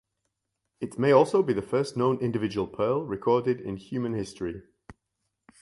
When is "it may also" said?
0.79-1.43